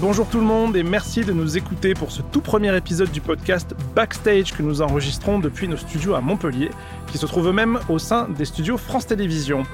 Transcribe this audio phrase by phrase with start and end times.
[0.00, 3.20] Bonjour tout le monde et merci de nous écouter pour ce tout premier épisode du
[3.20, 6.70] podcast Backstage que nous enregistrons depuis nos studios à Montpellier,
[7.08, 9.64] qui se trouvent même au sein des studios France Télévisions.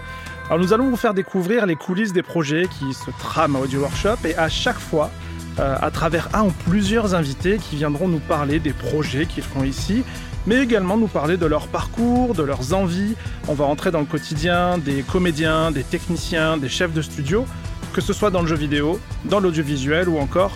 [0.47, 3.81] Alors nous allons vous faire découvrir les coulisses des projets qui se trament à Audio
[3.81, 5.11] Workshop et à chaque fois,
[5.59, 9.63] euh, à travers un ou plusieurs invités qui viendront nous parler des projets qu'ils font
[9.63, 10.05] ici,
[10.47, 13.15] mais également nous parler de leur parcours, de leurs envies.
[13.47, 17.45] On va rentrer dans le quotidien des comédiens, des techniciens, des chefs de studio
[17.95, 20.51] que ce soit dans le jeu vidéo, dans l'audiovisuel ou encore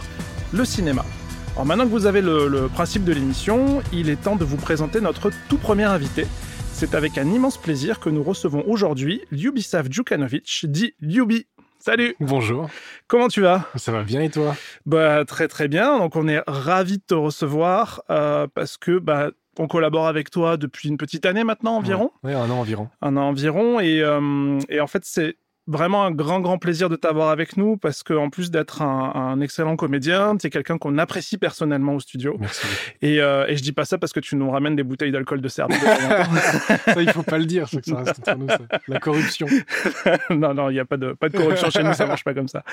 [0.53, 1.05] le cinéma.
[1.53, 5.01] Alors maintenant que vous avez le, principe de l'émission, il est temps de vous présenter
[5.01, 6.27] notre tout premier invité.
[6.73, 11.47] C'est avec un immense plaisir que nous recevons aujourd'hui Ljubisav Djukanovic, dit Ljubi.
[11.79, 12.69] Salut Bonjour
[13.07, 13.69] Comment tu vas?
[13.77, 14.57] Ça va bien et toi?
[14.85, 19.31] Bah très très bien, donc on est ravis de te recevoir euh, parce que bah,
[19.61, 22.11] on collabore avec toi depuis une petite année maintenant environ.
[22.25, 22.89] Oui, un an environ.
[23.01, 25.37] Un an environ et, euh, et en fait c'est
[25.69, 29.77] vraiment un grand, grand plaisir de t'avoir avec nous parce qu'en plus d'être un, excellent
[29.77, 32.37] comédien, tu es quelqu'un qu'on apprécie personnellement au studio.
[32.41, 32.67] Merci.
[33.03, 35.41] Et, euh, et, je dis pas ça parce que tu nous ramènes des bouteilles d'alcool
[35.41, 35.75] de Serbie.
[36.85, 38.59] ça, il faut pas le dire, ça, ça reste entre nous, ça.
[38.89, 39.47] La corruption.
[40.31, 42.33] non, non, il n'y a pas de, pas de corruption chez nous, ça marche pas
[42.33, 42.65] comme ça.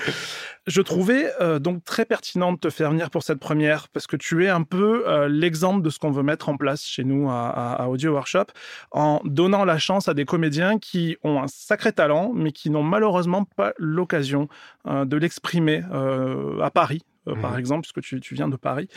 [0.66, 4.16] Je trouvais euh, donc très pertinent de te faire venir pour cette première parce que
[4.16, 7.28] tu es un peu euh, l'exemple de ce qu'on veut mettre en place chez nous
[7.30, 8.46] à, à Audio Workshop
[8.92, 12.85] en donnant la chance à des comédiens qui ont un sacré talent mais qui n'ont
[12.86, 14.48] malheureusement pas l'occasion
[14.86, 17.02] euh, de l'exprimer euh, à Paris.
[17.28, 17.58] Euh, par mhm.
[17.58, 18.88] exemple, puisque tu, tu, viens de Paris.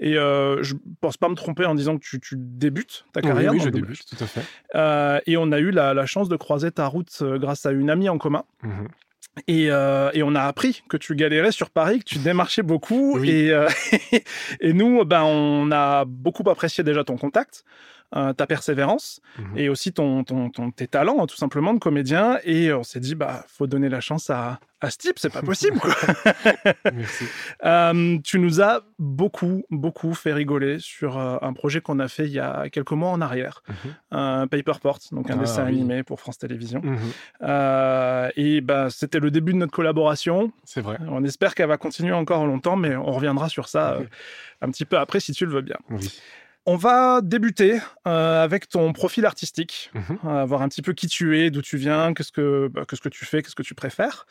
[0.00, 3.52] Et je pense pas me tromper en disant que tu, tu débutes ta carrière.
[3.52, 5.22] Oui, je débute, tout à fait.
[5.30, 8.16] et on a eu la, chance de croiser ta route grâce à une amie en
[8.16, 8.44] commun.
[8.62, 8.88] Mhm.
[9.48, 13.22] Et, et, on a appris que tu galérais sur Paris, que tu démarchais beaucoup.
[13.22, 13.52] Et,
[14.60, 17.64] et nous, ben, on a beaucoup apprécié déjà ton contact.
[18.16, 19.58] Euh, ta persévérance mhm.
[19.58, 22.38] et aussi ton, ton, tes talents, hein, tout simplement, de comédien.
[22.44, 25.42] Et on s'est dit, bah, faut donner la chance à, à ce type, c'est pas
[25.42, 25.80] possible.
[25.80, 25.92] Quoi.
[26.94, 27.24] Merci.
[27.64, 32.26] Euh, tu nous as beaucoup, beaucoup fait rigoler sur euh, un projet qu'on a fait
[32.26, 33.64] il y a quelques mois en arrière,
[34.12, 34.48] mhm.
[34.48, 36.82] Paperport, donc un ah dessin animé pour France Télévisions.
[36.84, 38.30] Mhm.
[38.36, 40.52] et bah, c'était le début de notre collaboration.
[40.62, 40.98] C'est vrai.
[41.08, 43.98] On espère qu'elle va continuer encore longtemps, mais on reviendra sur ça
[44.60, 45.78] un petit peu après si tu le veux bien.
[45.90, 46.12] Oui.
[46.66, 49.90] On va débuter euh, avec ton profil artistique,
[50.24, 53.02] euh, voir un petit peu qui tu es, d'où tu viens, qu'est-ce que, bah, qu'est-ce
[53.02, 54.26] que tu fais, qu'est-ce que tu préfères.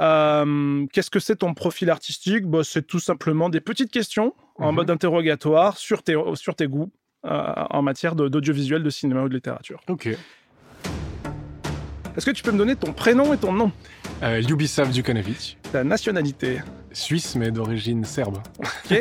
[0.00, 2.46] Euh, qu'est-ce que c'est ton profil artistique?
[2.46, 4.76] Bah, C'est tout simplement des petites questions en mhm.
[4.76, 6.92] mode interrogatoire sur tes, sur tes goûts
[7.24, 9.80] en matière d'audiovisuel, de cinéma ou de littérature.
[9.88, 10.08] Ok.
[12.16, 13.70] Est-ce que tu peux me donner ton prénom et ton nom?
[14.20, 15.56] Ljubisav Djukanovic.
[15.72, 16.58] Ta nationalité
[16.92, 18.38] Suisse, mais d'origine serbe.
[18.58, 18.90] Ok.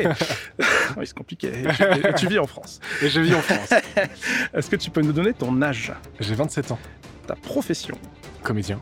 [0.98, 1.48] oui, c'est compliqué.
[2.04, 2.80] Et tu, vis en France.
[3.02, 3.74] Et je vis en France.
[4.54, 5.94] Est-ce que tu peux nous donner ton âge?
[6.20, 6.80] J'ai 27 ans.
[7.28, 7.98] Ta profession?
[8.44, 8.80] Comédien.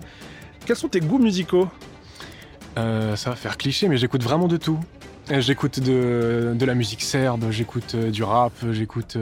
[0.65, 1.67] Quels sont tes goûts musicaux?
[2.77, 4.79] Euh, Ça va faire cliché, mais j'écoute vraiment de tout.
[5.31, 9.15] Euh, j'écoute de, de, la musique serbe, j'écoute euh, du rap, j'écoute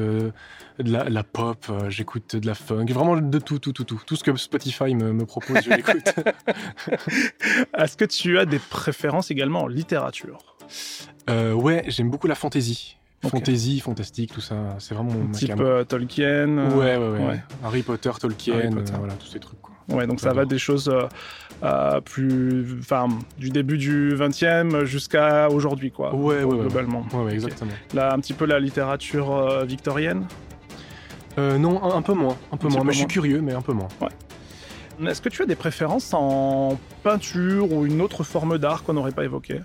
[0.79, 4.01] de la, pop, euh, j'écoute de la funk, vraiment de tout, tout, tout, tout.
[4.05, 6.13] Tout ce que Spotify me, propose, je l'écoute.
[7.77, 10.55] Est-ce que tu as des préférences également en littérature?
[11.29, 12.97] Euh, Ouais, j'aime beaucoup la fantasy.
[13.27, 18.11] Fantasy, fantastique, tout ça, c'est vraiment mon Type euh, Tolkien ouais, ouais, ouais, Harry Potter,
[18.19, 19.59] Tolkien, voilà, tous ces trucs.
[19.59, 19.73] Quoi.
[19.89, 20.93] Ouais, donc ça va des choses
[22.05, 22.77] plus.
[22.79, 23.07] Enfin,
[23.39, 26.13] du début du 20e jusqu'à aujourd'hui, quoi.
[26.13, 27.07] Ouais, ouais, globalement.
[27.11, 27.71] Ouais, ouais, exactement.
[27.95, 30.27] Là, un petit peu la littérature victorienne?
[31.37, 32.83] Euh, non, un, peu moins, un peu moins.
[32.83, 33.87] Mais je suis curieux, mais un peu moins.
[34.01, 35.09] Ouais.
[35.09, 39.11] Est-ce que tu as des préférences en peinture ou une autre forme d'art qu'on n'aurait
[39.11, 39.61] pas évoqué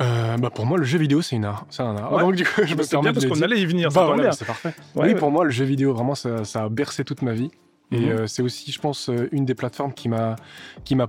[0.00, 1.66] euh, bah pour moi, le jeu vidéo, c'est une art.
[1.70, 2.18] C'est un art.
[2.18, 3.90] donc, du coup, je me bah, bien parce qu'on allait y venir.
[3.90, 4.74] Bah, c'est parfait.
[4.96, 7.52] oui, pour moi, le jeu vidéo, vraiment, ça, a bercé toute ma vie.
[7.92, 8.08] Et mhm.
[8.08, 10.34] euh, c'est aussi, je pense, une des plateformes qui m'a
[10.84, 11.08] qui m'a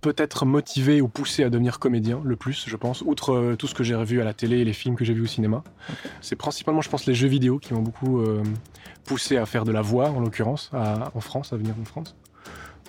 [0.00, 3.74] peut-être motivé ou poussé à devenir comédien le plus, je pense, outre euh, tout ce
[3.74, 5.64] que j'ai revu à la télé et les films que j'ai vus au cinéma.
[6.20, 8.42] C'est principalement, je pense, les jeux vidéo qui m'ont beaucoup euh,
[9.04, 12.14] poussé à faire de la voix, en l'occurrence, en France, à venir en France.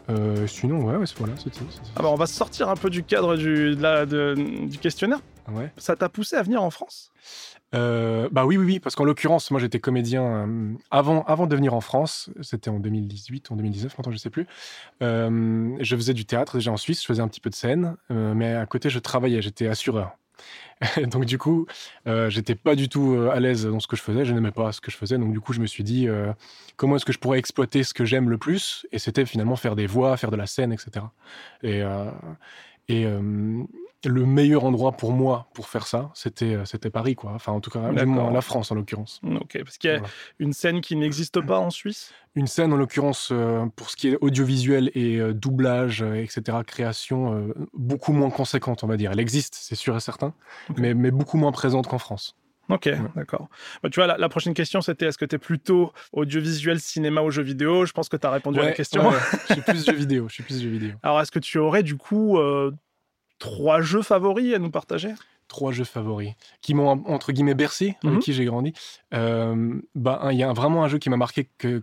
[0.09, 1.51] Euh, sinon, ouais, voilà, c'est
[1.95, 5.19] ah bah, on va sortir un peu du cadre du, du questionnaire.
[5.51, 5.71] Ouais.
[5.77, 7.11] Ça t'a poussé à venir en France?
[7.75, 11.55] Euh, bah oui, oui, oui, parce qu'en l'occurrence, moi j'étais comédien euh, avant, avant de
[11.55, 14.47] venir en France, c'était en 2018 ou en 2019, maintenant je sais plus.
[15.03, 17.95] Euh, je faisais du théâtre déjà en Suisse, je faisais un petit peu de scène,
[18.09, 20.15] mais à côté je travaillais, j'étais assureur.
[21.11, 21.67] donc du coup,
[22.29, 24.81] j'étais pas du tout à l'aise dans ce que je faisais, je n'aimais pas ce
[24.81, 26.07] que je faisais, donc du coup je me suis dit
[26.75, 29.75] comment est-ce que je pourrais exploiter ce que j'aime le plus, et c'était finalement faire
[29.75, 31.05] des voix, faire de la scène, etc.
[31.61, 31.83] Et
[32.89, 33.05] Et
[34.05, 37.31] le meilleur endroit pour moi pour faire ça, c'était c'était Paris, quoi.
[37.33, 39.21] Enfin, en tout cas, moins la France en l'occurrence.
[39.23, 40.01] Ok, parce qu'il y a
[40.39, 42.13] une scène qui n'existe pas en Suisse?
[42.35, 43.33] Une scène en l'occurrence
[43.75, 49.11] pour ce qui est audiovisuel et doublage, etc., création, beaucoup moins conséquente, on va dire.
[49.11, 50.33] Elle existe, c'est sûr et certain,
[50.77, 52.35] mais, mais beaucoup moins présente qu'en France.
[52.69, 53.49] Ok, d'accord.
[53.81, 57.31] Bah, tu vois, la, prochaine question, c'était est-ce que tu es plutôt audiovisuel, cinéma ou
[57.31, 57.85] jeux vidéo?
[57.85, 59.09] Je pense que tu as répondu à la question.
[59.49, 60.27] je suis plus jeux vidéo.
[60.27, 60.91] Je suis plus jeux vidéo.
[61.01, 62.71] Alors, est-ce que tu aurais du coup euh,
[63.39, 65.13] trois jeux favoris à nous partager?
[65.47, 68.21] Trois jeux favoris qui m'ont entre guillemets bercé, avec mhm.
[68.21, 68.71] qui j'ai grandi.
[69.15, 71.81] Euh, bah, il y a vraiment un jeu qui m'a marqué que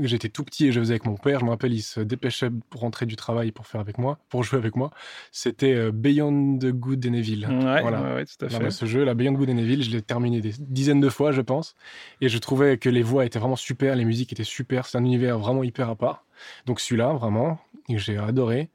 [0.00, 1.40] j'étais tout petit et je faisais avec mon père.
[1.40, 4.44] Je me rappelle, il se dépêchait pour rentrer du travail pour faire avec moi, pour
[4.44, 4.90] jouer avec moi.
[5.30, 7.46] C'était euh, Beyond Good and Evil.
[7.46, 8.24] Ouais, voilà.
[8.24, 8.70] tout à fait.
[8.70, 11.42] ce jeu, la Beyond Good and Evil, je l'ai terminé des dizaines de fois, je
[11.42, 11.74] pense,
[12.22, 14.86] et je trouvais que les voix étaient vraiment super, les musiques étaient super.
[14.86, 16.24] C'est un univers vraiment hyper à part.
[16.64, 17.58] Donc celui-là, vraiment,
[17.88, 18.70] j'ai adoré.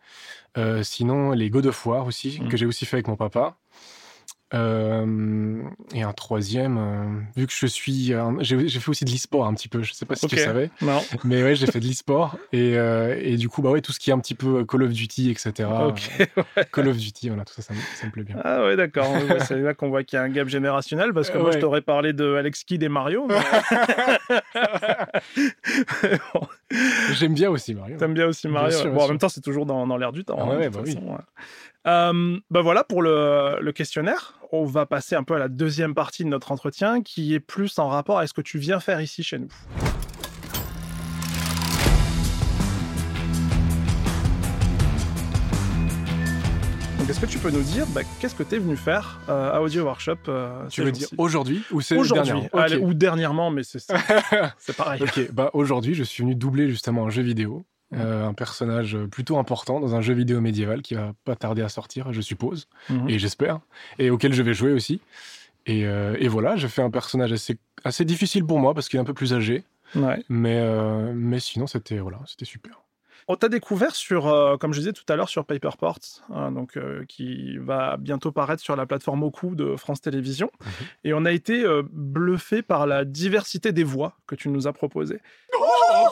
[0.58, 3.58] Euh, sinon, les God of War aussi, que j'ai aussi fait avec mon papa.
[4.54, 5.62] Euh,
[5.94, 9.68] et un troisième, euh, vu que je suis, j'ai fait aussi de l'e-sport un petit
[9.68, 9.84] peu.
[9.84, 11.02] Je sais pas si tu savais, non.
[11.26, 14.00] mais ouais, j'ai fait de l'e-sport et, euh, et, du coup, bah ouais, tout ce
[14.00, 15.70] qui est un petit peu Call of Duty, etc.
[16.72, 18.38] Call of Duty, voilà, tout ça, ça me, plaît bien.
[18.42, 19.14] Ah ouais, d'accord.
[19.46, 21.82] c'est là qu'on voit qu'il y a un gap générationnel parce que moi, je t'aurais
[21.82, 23.28] parlé de Alex Kidd et Mario.
[27.14, 27.98] J'aime bien aussi Mario.
[27.98, 28.92] T'aimes bien aussi Mario.
[28.92, 30.38] bon, en même temps, c'est toujours dans, dans l'air du temps.
[30.40, 30.98] Ah hein, bah oui.
[32.50, 34.37] Bah voilà pour le, questionnaire.
[34.52, 37.80] On va passer un peu à la deuxième partie de notre entretien qui est plus
[37.80, 39.50] en rapport avec ce que tu viens faire ici chez nous.
[47.10, 49.62] est-ce que tu peux nous dire bah, qu'est-ce que tu es venu faire euh, à
[49.62, 52.50] Audio Workshop euh, Tu veux dire aujourd'hui ou c'est Aujourd'hui,
[52.82, 55.02] ou dernièrement, mais c'est pareil.
[55.02, 59.38] ok, bah, aujourd'hui, je suis venu doubler justement un jeu vidéo euh, un personnage plutôt
[59.38, 63.10] important dans un jeu vidéo médiéval qui va pas tarder à sortir, je suppose, mhm.
[63.10, 63.62] et j'espère,
[63.98, 65.00] et auquel je vais jouer aussi.
[65.66, 69.02] Et, euh, voilà, j'ai fait un personnage assez, assez difficile pour moi parce qu'il est
[69.02, 69.64] un peu plus âgé.
[70.28, 72.82] Mais, euh, mais sinon, c'était voilà, c'était super.
[73.30, 74.24] On t'a découvert sur,
[74.60, 76.00] comme je disais tout à l'heure, sur Paperport,
[76.30, 80.52] hein, donc qui va bientôt paraître sur la plateforme Oku de France Télévisions.
[80.60, 80.72] Mhm.
[81.06, 85.20] Et on a été bluffé par la diversité des voix que tu nous as proposées.
[85.58, 86.08] Oh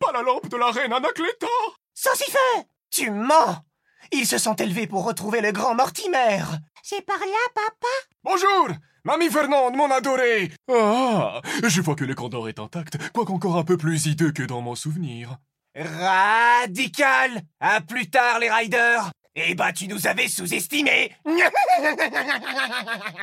[0.00, 1.46] Pas la lampe de la reine Anacleta
[1.94, 3.64] fait Tu mens.
[4.12, 6.42] Ils se sont élevés pour retrouver le grand Mortimer.
[6.82, 7.88] C'est par là, papa.
[8.22, 8.68] Bonjour
[9.04, 13.64] Mamie Fernande, mon adorée Ah Je vois que le condor est intact, quoique encore un
[13.64, 15.38] peu plus hideux que dans mon souvenir.
[15.74, 17.42] Radical.
[17.60, 21.12] À plus tard, les riders eh bah, tu nous avais sous-estimés.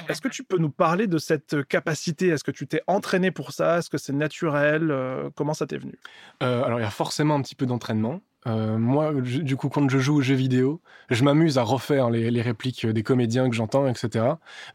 [0.08, 2.28] Est-ce que tu peux nous parler de cette capacité?
[2.28, 3.80] Est-ce que tu t'es entraîné pour ça?
[3.80, 4.92] Est-ce que c'est naturel?
[4.92, 5.98] Euh, Comment ça t'est venu?
[6.44, 8.22] Euh, Alors, il y a forcément un petit peu d'entraînement.
[8.48, 12.42] Euh, moi, du coup, quand je joue aux jeux vidéo, je m'amuse à refaire les,
[12.42, 14.26] répliques des comédiens que j'entends, etc.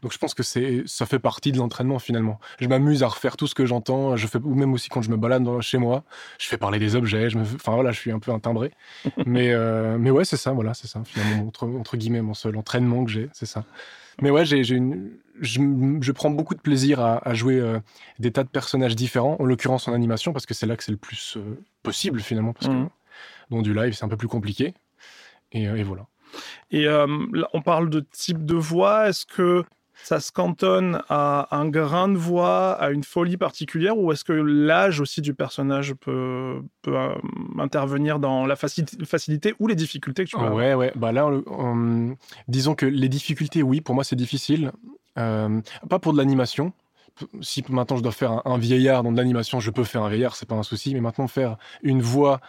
[0.01, 2.39] Donc, je pense que c'est, ça fait partie de l'entraînement finalement.
[2.59, 4.15] Je m'amuse à refaire tout ce que j'entends.
[4.15, 6.03] Je fais, ou même aussi quand je me balade chez moi,
[6.39, 7.29] je fais parler des objets.
[7.29, 8.71] Je me, enfin voilà, je suis un peu un timbré.
[9.25, 11.01] mais, euh, mais ouais, c'est ça, voilà, c'est ça.
[11.05, 13.65] Finalement, entre, entre guillemets, mon seul entraînement que j'ai, c'est ça.
[14.21, 17.79] Mais ouais, j'ai, une, je, prends beaucoup de plaisir à, jouer euh,
[18.19, 20.91] des tas de personnages différents, en l'occurrence en animation, parce que c'est là que c'est
[20.91, 21.37] le plus
[21.83, 22.89] possible finalement, parce que
[23.49, 24.73] Dans du live, c'est un peu plus compliqué.
[25.51, 26.05] Et, euh, voilà.
[26.71, 27.07] Et euh,
[27.53, 29.09] on parle de type de voix.
[29.09, 29.63] Est-ce que
[30.03, 34.31] ça se cantonne à un grain de voix, à une folie particulière, ou est-ce que
[34.31, 37.13] l'âge aussi du personnage peut, peut euh,
[37.57, 40.55] intervenir dans la facilité ou les difficultés que tu peux avoir?
[40.55, 40.93] Ouais, ouais.
[40.95, 41.29] Bah là,
[42.47, 44.71] disons que les difficultés, oui, pour moi, c'est difficile.
[45.15, 46.71] pas pour de l'animation,
[47.41, 50.35] si maintenant je dois faire un, vieillard dans de l'animation, je peux faire un vieillard,
[50.35, 50.93] c'est pas un souci.
[50.93, 52.39] Mais maintenant faire une voix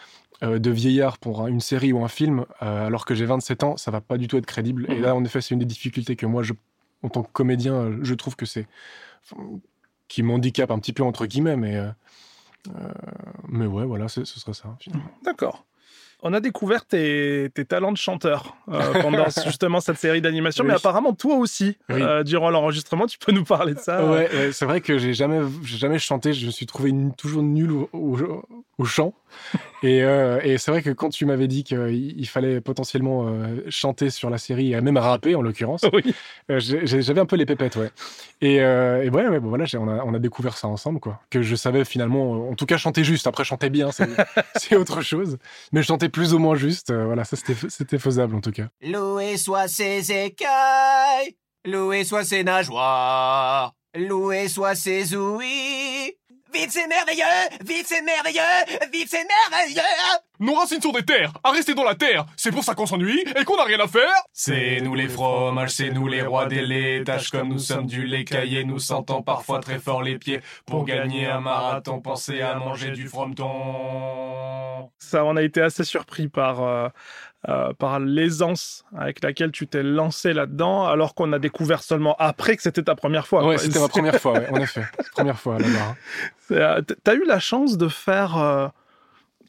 [0.43, 3.91] de vieillard pour une série ou un film, euh, alors que j'ai 27 ans, ça
[3.91, 4.87] va pas du tout être crédible.
[4.89, 5.03] Et mhm.
[5.03, 6.55] là, en effet, c'est une des difficultés que moi, je,
[7.03, 8.67] en tant que comédien, euh, je trouve que c'est
[10.09, 11.79] qui m'handicape un petit peu entre guillemets, mais
[13.49, 14.77] mais ouais, voilà, ce serait ça.
[15.25, 15.65] D'accord
[16.23, 21.15] on a découvert tes, talents de chanteur euh, pendant justement cette série d'animation, mais apparemment
[21.15, 24.99] toi aussi, euh, durant l'enregistrement, tu peux nous parler de ça Ouais, c'est vrai que
[24.99, 29.15] j'ai jamais, jamais chanté, je me suis trouvé toujours nul au chant.
[29.85, 34.29] Euh, et, c'est vrai que quand tu m'avais dit qu'il fallait potentiellement euh, chanter sur
[34.29, 35.83] la série, et même rapper en l'occurrence,
[36.51, 37.91] euh, j'avais un peu les pépettes, ouais.
[38.43, 41.21] Et, et ouais, bon, voilà, on a, on a, découvert ça ensemble, quoi.
[41.31, 43.27] Que je savais finalement, en tout cas, chanter juste.
[43.27, 45.39] Après, chanter bien, c'est autre chose.
[45.73, 48.69] Mais chanter plus ou moins juste, voilà, ça c'était faisable en tout cas.
[48.83, 56.20] Loué soit ses écailles, loué soit ses nageoires, loué soit ses ouïes.
[56.53, 57.25] Vive c'est merveilleux
[57.65, 58.41] Vive c'est merveilleux
[58.93, 59.83] Vive c'est merveilleux
[60.41, 62.27] Nos racines sont des terres, à rester dans la terre.
[62.37, 64.11] C'est pour ça qu'on s'ennuie et qu'on n'a rien à faire.
[64.33, 68.25] C'est nous les fromages, c'est nous les rois des laitages, comme nous sommes du lait
[68.25, 70.41] caillé, nous sentons parfois très fort les pieds.
[70.67, 74.91] Pour gagner un marathon, pensez à manger du frometon.
[74.99, 76.89] Ça, on a été assez surpris par, euh,
[77.49, 82.55] euh, par l'aisance avec laquelle tu t'es lancé là-dedans, alors qu'on a découvert seulement après
[82.57, 83.47] que c'était ta première fois.
[83.47, 84.85] Ouais, c'était ma première fois, ouais, en effet.
[85.13, 85.97] Première fois là-bas.
[86.47, 88.69] C'est, euh, T'as eu la chance de faire euh,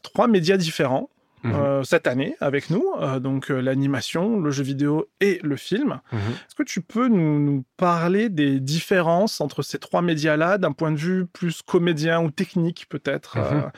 [0.03, 1.09] trois médias différents
[1.43, 1.53] Mhm.
[1.55, 2.85] euh, cette année avec nous,
[3.19, 5.99] donc l'animation, le jeu vidéo et le film.
[6.11, 6.19] Mhm.
[6.19, 10.91] Est-ce que tu peux nous, nous parler des différences entre ces trois médias-là, d'un point
[10.91, 13.71] de vue plus comédien ou technique peut-être Mhm.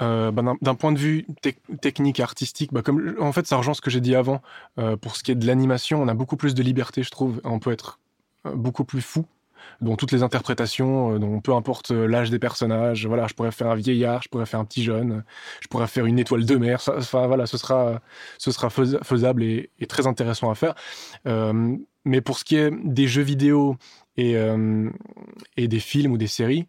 [0.00, 3.74] Euh, bah, d'un- point de vue tec- technique artistique, bah, comme, en fait, ça rejoint
[3.74, 4.42] ce que j'ai dit avant.
[4.78, 7.40] Euh, pour ce qui est de l'animation, on a beaucoup plus de liberté, je trouve.
[7.44, 7.98] On peut être
[8.46, 9.26] euh, beaucoup plus fou
[9.80, 13.06] dans toutes les interprétations, dont peu importe l'âge des personnages.
[13.06, 15.24] Voilà, je pourrais faire un vieillard, je pourrais faire un petit jeune,
[15.60, 16.80] je pourrais faire une étoile de mer.
[16.96, 18.00] Enfin, voilà, ce sera,
[18.38, 20.74] ce sera fais- faisable et, très intéressant à faire.
[22.04, 23.76] Mais pour ce qui est des jeux vidéo
[24.16, 24.36] et,
[25.56, 26.66] et des films ou des séries,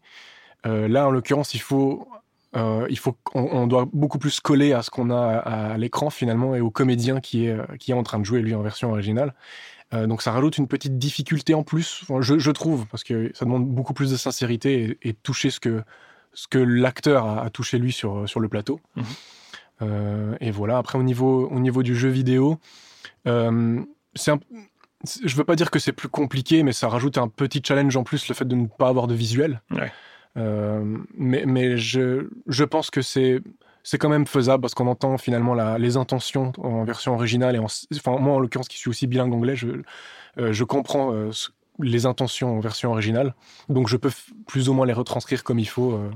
[0.66, 2.08] là, en l'occurrence, il faut
[2.56, 6.10] euh, il faut on doit beaucoup plus coller à ce qu'on a à, à l'écran
[6.10, 8.62] finalement et au comédien qui est, euh, qui est en train de jouer lui en
[8.62, 9.34] version originale.
[9.94, 13.46] Euh, donc ça rajoute une petite difficulté en plus, je, je trouve, parce que ça
[13.46, 15.84] demande beaucoup plus de sincérité et, et toucher ce que,
[16.34, 18.80] ce que l'acteur a, a touché lui sur, sur le plateau.
[19.82, 22.60] Euh, et voilà, après au niveau, au niveau du jeu vidéo,
[23.26, 24.40] c'est un,
[25.24, 28.04] je veux pas dire que c'est plus compliqué, mais ça rajoute un petit challenge en
[28.04, 29.62] plus, le fait de ne pas avoir de visuel.
[29.72, 29.92] Ouais.
[30.38, 33.42] Euh, mais mais je, je pense que c'est
[33.84, 37.60] c'est quand même faisable parce qu'on entend finalement la, les intentions en version originale et
[37.60, 39.68] en, enfin moi en l'occurrence qui suis aussi bilingue anglais, je,
[40.38, 41.32] euh, je comprends euh,
[41.80, 43.34] les intentions en version originale,
[43.70, 44.12] donc je peux
[44.48, 46.12] plus ou moins les retranscrire comme il faut euh,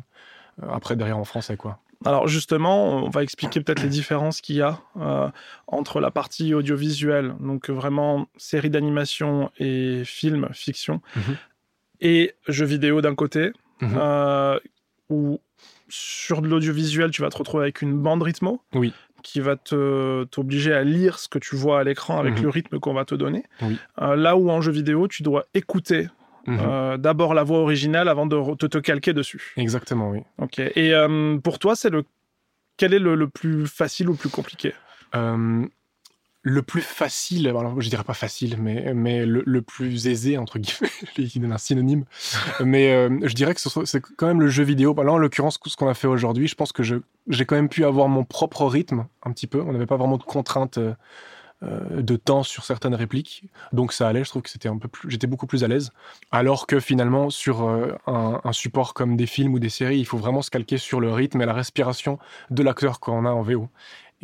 [0.70, 1.79] après derrière en français quoi.
[2.05, 4.82] Alors justement, on va expliquer peut-être les différences qu'il y a
[5.67, 11.38] entre la partie audiovisuelle, donc vraiment série d'animation et film, fiction, Mhm.
[12.01, 13.96] et jeux vidéo d'un côté, Mhm.
[13.98, 14.60] euh,
[15.10, 15.39] où
[15.89, 18.94] sur de l'audiovisuel, tu vas te retrouver avec une bande rythmo Oui.
[19.22, 22.44] qui va te- t'obliger à lire ce que tu vois à l'écran avec Mhm.
[22.44, 23.44] le rythme qu'on va te donner.
[23.62, 23.77] Oui.
[24.01, 26.08] Euh, là où en jeu vidéo, tu dois écouter
[26.48, 26.58] Mhm.
[26.60, 29.53] euh, d'abord la voix originale avant de te, te calquer dessus.
[29.56, 30.20] Exactement oui.
[30.39, 30.60] Ok.
[30.60, 32.03] Et euh, pour toi, c'est le
[32.75, 34.74] quel est le, le plus facile ou le plus compliqué?
[36.46, 40.92] Le plus facile, alors je dirais pas facile, mais, mais le, plus aisé, entre guillemets,
[41.18, 42.04] il donne un synonyme,
[42.64, 44.94] mais euh, je dirais que c'est quand même le jeu vidéo.
[44.94, 47.86] Là, en l'occurrence, ce qu'on a fait aujourd'hui, je pense que j'ai quand même pu
[47.86, 49.62] avoir mon propre rythme, un petit peu.
[49.62, 50.94] On n'avait pas vraiment de contraintes euh,
[51.64, 54.90] euh, de temps sur certaines répliques, donc ça allait, je trouve que c'était un peu
[54.90, 55.92] plus, j'étais beaucoup plus à l'aise.
[56.30, 60.18] Alors que finalement, sur un, un support comme des films ou des séries, il faut
[60.18, 62.20] vraiment se calquer sur le rythme et la respiration
[62.50, 63.70] de l'acteur qu'on a en VO.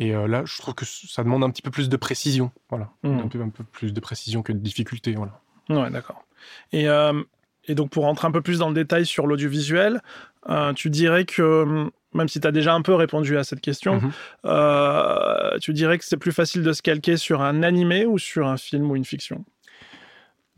[0.00, 2.50] Et euh, là, je trouve que ça demande un petit peu plus de précision.
[2.70, 2.90] Voilà.
[3.04, 3.18] Mhm.
[3.20, 5.14] Un, peu, un peu plus de précision que de difficulté.
[5.14, 5.40] Voilà.
[5.68, 6.24] Ouais, d'accord.
[6.72, 7.22] Et, euh,
[7.66, 10.00] et donc, pour rentrer un peu plus dans le détail sur l'audiovisuel,
[10.48, 14.00] euh, tu dirais que, même si tu as déjà un peu répondu à cette question,
[14.46, 18.48] euh, tu dirais que c'est plus facile de se calquer sur un animé ou sur
[18.48, 19.44] un film ou une fiction?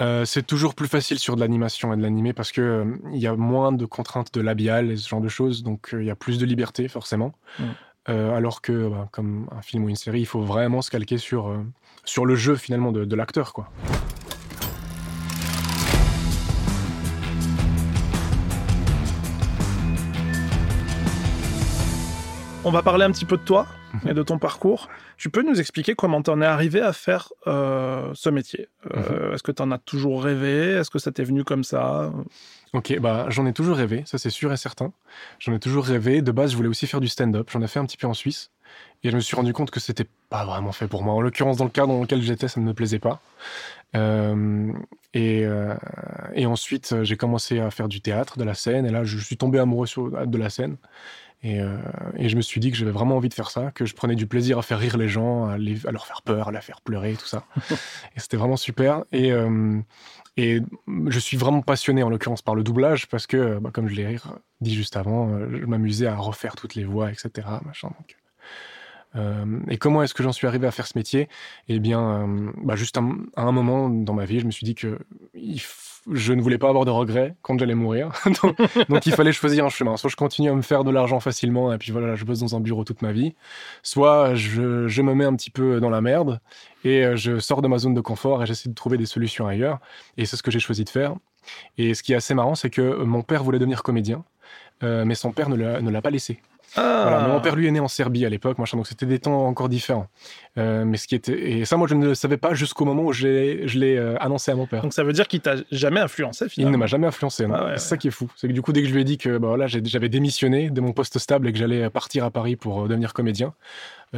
[0.01, 3.21] Euh, c'est toujours plus facile sur de l'animation et de l'animé parce que euh, il
[3.21, 6.07] y a moins de contraintes de labial et ce genre de choses, donc euh, il
[6.07, 7.35] y a plus de liberté forcément.
[7.59, 7.75] Mhm.
[8.09, 11.19] Euh, alors que, bah, comme un film ou une série, il faut vraiment se calquer
[11.19, 11.65] sur, euh,
[12.25, 13.69] le jeu finalement de, de l'acteur, quoi.
[22.65, 24.11] On va parler un petit peu de toi Mhm.
[24.11, 24.89] et de ton parcours.
[25.19, 28.69] Tu peux nous expliquer comment tu en es arrivé à faire euh, ce métier?
[28.95, 30.71] Euh, Est-ce que tu en as toujours rêvé?
[30.71, 32.11] Est-ce que ça t'est venu comme ça?
[32.73, 34.93] Ok, bah j'en ai toujours rêvé, ça c'est sûr et certain.
[35.41, 36.23] J'en ai toujours rêvé.
[36.23, 37.51] De base, je voulais aussi faire du stand-up.
[37.53, 38.51] J'en ai fait un petit peu en Suisse.
[39.05, 41.13] Et je me suis rendu compte que c'était pas vraiment fait pour moi.
[41.15, 43.21] En l'occurrence, dans le cadre dans lequel j'étais, ça ne me plaisait pas.
[43.95, 44.73] Euh,
[45.13, 45.75] et, euh,
[46.35, 48.87] et ensuite, j'ai commencé à faire du théâtre, de la scène.
[48.87, 49.87] Et là, je suis tombé amoureux
[50.25, 50.77] de la scène.
[51.45, 51.77] Et, euh,
[52.17, 54.15] et je me suis dit que j'avais vraiment envie de faire ça, que je prenais
[54.15, 56.61] du plaisir à faire rire les gens, à, les- à leur faire peur, à les
[56.61, 57.45] faire pleurer, tout ça.
[58.17, 59.05] et c'était vraiment super.
[59.11, 59.81] Et, euh,
[60.37, 60.61] et
[61.09, 64.17] je suis vraiment passionné, en l'occurrence, par le doublage, parce que, bah, comme je l'ai
[64.61, 67.49] dit juste avant, euh, je m'amusais à refaire toutes les voix, etc.
[67.65, 68.17] Machin, donc.
[69.17, 71.29] Euh, et comment est-ce que j'en suis arrivé à faire ce métier?
[71.69, 73.03] Eh bien, euh, bah, juste à
[73.43, 74.99] un moment dans ma vie, je me suis dit que
[76.11, 78.11] je ne voulais pas avoir de regrets quand j'allais mourir.
[78.89, 79.97] donc, il fallait choisir un chemin.
[79.97, 82.57] Soit je continue à me faire de l'argent facilement, et puis voilà, je bosse dans
[82.57, 83.35] un bureau toute ma vie.
[83.83, 86.41] Soit je, je me mets un petit peu dans la merde,
[86.85, 89.47] et euh, je sors de ma zone de confort, et j'essaie de trouver des solutions
[89.47, 89.79] ailleurs.
[90.17, 91.15] Et c'est ce que j'ai choisi de faire.
[91.79, 94.25] Et ce qui est assez marrant, c'est que mon père voulait devenir comédien.
[94.83, 96.41] mais son père ne l'a pas laissé.
[96.77, 97.29] Ah.
[97.29, 99.69] mon père, lui, est né en Serbie à l'époque, machin, donc c'était des temps encore
[99.69, 100.09] différents.
[100.59, 103.05] Euh, mais ce qui était et ça, moi, je ne le savais pas jusqu'au moment
[103.05, 104.83] où je l'ai euh, annoncé à mon père.
[104.83, 106.71] Donc ça veut dire qu'il t'a jamais influencé finalement.
[106.71, 107.47] Il ne m'a jamais influencé.
[107.53, 108.31] Ah c'est ça qui est fou.
[108.37, 110.71] C'est que du coup, dès que je lui ai dit que bah, voilà, j'avais démissionné
[110.71, 113.55] de mon poste stable et que j'allais partir à Paris pour euh, devenir comédien,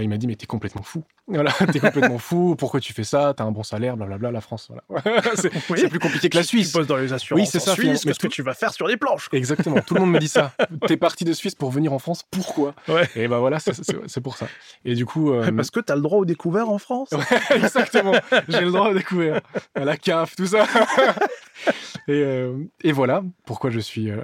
[0.02, 1.04] il m'a dit mais t'es complètement fou.
[1.26, 2.54] Voilà, t'es complètement fou.
[2.54, 3.32] Pourquoi tu fais ça?
[3.34, 4.30] T'as un bon salaire, blablabla.
[4.30, 5.22] La France, voilà.
[5.36, 6.70] c'est plus compliqué que la Suisse.
[6.70, 7.40] Tu poses dans les assurances.
[7.40, 7.72] Oui, c'est ça.
[7.72, 9.80] Suisse, qu'est-ce que tu vas faire sur les planches Exactement.
[9.80, 10.52] Tout le monde me dit ça.
[10.86, 12.24] T'es parti de Suisse pour venir en France.
[12.44, 12.74] Pourquoi
[13.16, 14.46] Et ben voilà, c'est pour ça.
[14.84, 17.10] Et du coup, parce que t'as le droit au découvert en France.
[17.54, 18.12] exactement.
[18.48, 19.40] J'ai le droit au découvert.
[19.74, 20.66] À la CAF, tout ça.
[22.08, 24.10] et, euh, et, voilà pourquoi je suis.
[24.10, 24.22] Euh,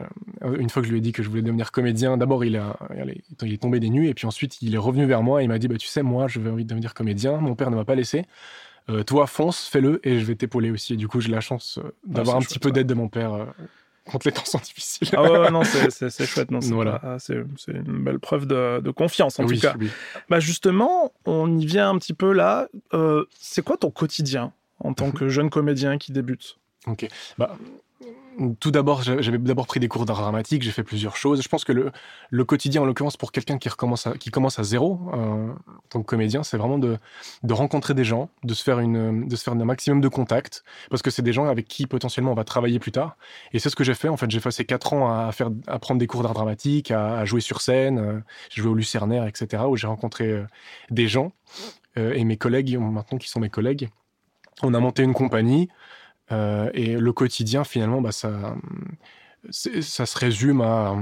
[0.59, 2.77] une fois que je lui ai dit que je voulais devenir comédien, d'abord il, a,
[3.43, 5.49] il est tombé des nues et puis ensuite il est revenu vers moi et il
[5.49, 7.39] m'a dit bah, Tu sais, moi, je veux envie de devenir comédien.
[7.39, 8.25] Mon père ne m'a pas laissé.
[8.89, 10.95] Euh, toi, fonce, fais-le et je vais t'épauler aussi.
[10.95, 13.47] Et du coup, j'ai la chance ah, d'avoir un petit peu d'aide de mon père
[14.11, 15.09] quand les temps sont difficiles.
[15.17, 16.51] Ah ouais, non, c'est chouette.
[16.51, 17.19] Non, c'est voilà.
[17.69, 19.75] une belle preuve de, confiance, en tout cas.
[20.29, 22.69] Bah justement, on y vient un petit peu là.
[22.93, 25.13] Euh, c'est quoi ton quotidien en tant mhm.
[25.13, 26.59] que jeune comédien qui débute?
[26.87, 27.07] Ok.
[27.39, 27.57] Bah,
[28.59, 31.43] tout d'abord, j'avais d'abord pris des cours d'art dramatique, j'ai fait plusieurs choses.
[31.43, 35.55] Je pense que le, quotidien, en l'occurrence, pour quelqu'un qui, commence à zéro euh, en
[35.89, 36.99] tant que comédien, c'est vraiment de,
[37.49, 41.11] rencontrer des gens, de se faire, de se faire un maximum de contacts, parce que
[41.11, 43.17] c'est des gens avec qui potentiellement on va travailler plus tard.
[43.53, 44.09] Et c'est ce que j'ai fait.
[44.09, 47.41] En fait, j'ai passé quatre ans à, faire, prendre des cours d'art dramatique, à, jouer
[47.41, 47.99] sur scène.
[47.99, 48.21] Euh,
[48.51, 50.47] j'ai joué au Lucernaire, etc., où j'ai rencontré euh,
[50.91, 51.33] des gens
[51.97, 53.91] et mes collègues, maintenant qui sont mes collègues.
[54.63, 55.69] On a monté une compagnie.
[56.33, 58.57] Euh, et le quotidien, finalement, bah, ça,
[59.51, 60.97] ça se résume à,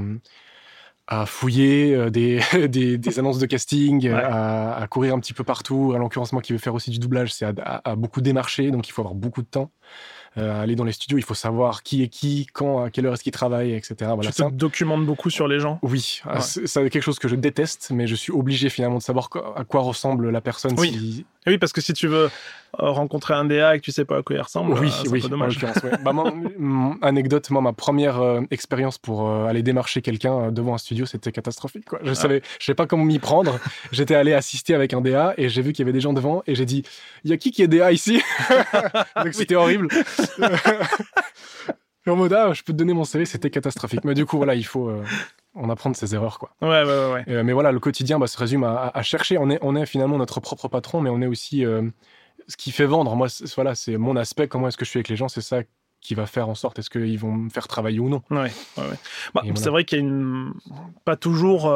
[1.06, 5.92] à fouiller euh, des, des, annonces de casting, à, courir un petit peu partout.
[5.94, 8.92] À l'occurrence, moi qui veux faire aussi du doublage, c'est à, beaucoup démarcher, donc il
[8.92, 9.70] faut avoir beaucoup de temps.
[10.37, 13.14] Euh, aller dans les studios, il faut savoir qui est qui, quand, à quelle heure
[13.14, 14.12] est-ce qu'il travaille, etc.
[14.14, 15.80] Voilà, tu te documentes beaucoup sur les gens?
[15.82, 19.64] Oui, c'est quelque chose que je déteste, mais je suis obligé finalement de savoir à
[19.64, 20.75] quoi ressemble la personne.
[20.78, 24.05] Oui, oui parce que si tu veux euh, rencontrer un DA et que tu sais
[24.05, 25.59] pas à quoi il ressemble, oui, euh, c'est oui, un peu dommage.
[26.05, 26.12] bah,
[27.02, 31.87] anecdote, moi, ma première expérience pour aller démarcher quelqu'un devant un studio, c'était catastrophique.
[31.87, 31.99] Quoi.
[32.02, 32.15] Je ne ah.
[32.15, 33.58] savais, je pas comment m'y prendre.
[33.93, 36.43] J'étais allé assister avec un DA et j'ai vu qu'il y avait des gens devant
[36.47, 36.84] et j'ai dit,
[37.25, 38.23] il y a qui qui est DA ici?
[39.17, 39.89] Donc c'était horrible.
[42.11, 44.04] en mode, ah, je peux te donner mon CV, c'était catastrophique.
[44.04, 45.02] Mais du coup, voilà, il faut euh,
[45.54, 46.50] en apprendre ses erreurs, quoi.
[46.61, 47.25] Ouais, ouais, ouais.
[47.28, 49.39] Euh, mais voilà, le quotidien bah, se résume à, chercher.
[49.39, 51.82] On est, on est finalement notre propre patron, mais on est aussi euh,
[52.47, 53.15] ce qui fait vendre.
[53.17, 54.49] Moi, voilà, c'est mon aspect.
[54.49, 55.63] Comment est-ce que je suis avec les gens C'est ça
[56.00, 58.23] qui va faire en sorte est-ce qu'ils vont me faire travailler ou non.
[58.30, 58.84] Ouais, ouais,
[59.34, 60.52] bah, C'est vrai qu'il y a une
[61.04, 61.75] pas toujours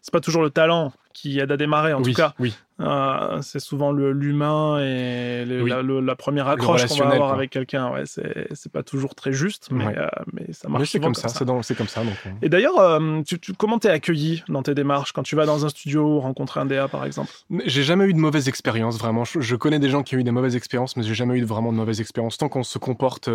[0.00, 2.34] c'est pas toujours le talent qui aide à démarrer en tout cas.
[2.38, 2.54] Oui.
[2.80, 7.90] Euh, c'est souvent l'humain et la, première accroche qu'on va avoir avec quelqu'un.
[7.92, 10.90] Ouais, c'est pas toujours très juste, mais, euh, mais ça marche.
[10.90, 11.28] c'est comme, ça.
[11.28, 12.04] C'est comme ça.
[12.04, 12.14] Donc...
[12.26, 12.30] Euh.
[12.42, 15.68] Et d'ailleurs, tu, tu, comment t'es accueilli dans tes démarches quand tu vas dans un
[15.68, 17.32] studio rencontrer un DA par exemple?
[17.64, 19.24] J'ai jamais eu de mauvaise expérience vraiment.
[19.24, 21.72] Je, connais des gens qui ont eu des mauvaises expériences, mais j'ai jamais eu vraiment
[21.72, 22.38] de mauvaise expérience.
[22.38, 23.28] Tant qu'on se comporte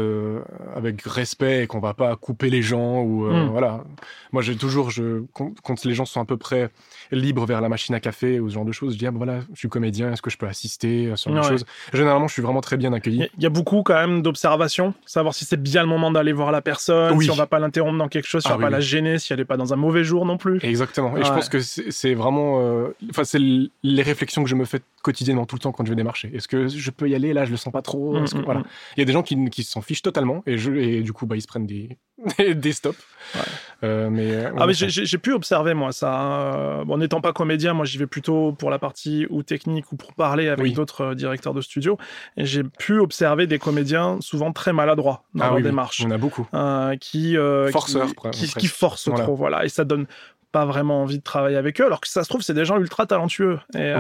[0.74, 3.50] avec respect et qu'on va pas couper les gens ou hmm.
[3.50, 3.84] voilà.
[4.32, 6.72] Moi, j'ai toujours, je, quand les gens sont à peu près
[7.12, 9.18] libres vers la machine à café ou ce genre de choses, je dis ah, ben
[9.18, 11.66] voilà je suis comédien, est-ce que je peux assister à ce genre de choses?
[11.94, 13.30] Généralement, je suis vraiment très bien accueilli.
[13.38, 16.52] Il y, a beaucoup quand même d'observations, savoir si c'est bien le moment d'aller voir
[16.52, 18.70] la personne, si on va pas l'interrompre dans quelque chose, si on ah va pas
[18.70, 20.60] la gêner, si elle est pas dans un mauvais jour non plus.
[20.64, 21.18] Exactement.
[21.18, 24.82] Et je pense que c'est vraiment, euh, enfin, c'est les réflexions que je me fais
[25.02, 26.32] quotidiennement tout le temps quand je vais démarcher.
[26.34, 27.34] Est-ce que je peux y aller?
[27.34, 28.14] Là Je le sens pas trop.
[28.14, 28.62] Mm, mm, voilà.
[28.62, 28.66] Mm.
[28.98, 31.26] Il y a des gens qui, qui s'en fichent totalement et, je, et du coup,
[31.26, 31.98] bah, ils se prennent des,
[32.56, 32.98] des stops.
[33.84, 36.14] Euh, mais, euh, ah, mais j'ai pu observer moi ça.
[36.14, 36.86] Hein.
[36.86, 40.14] Bon, n'étant pas comédien, moi j'y vais plutôt pour la partie ou technique ou pour
[40.14, 41.98] parler avec d'autres euh, directeurs de studio.
[42.36, 46.04] Et j'ai pu observer des comédiens souvent très maladroits dans ah, leur démarche.
[46.06, 46.48] On a beaucoup.
[47.00, 47.38] qui,
[47.72, 49.36] Forceurs, qui, qui, forcent trop.
[49.36, 49.64] Voilà.
[49.64, 50.08] Et ça donne
[50.52, 52.78] pas vraiment envie de travailler avec eux, alors que ça se trouve, c'est des gens
[52.78, 53.60] ultra talentueux.
[53.76, 53.94] Et,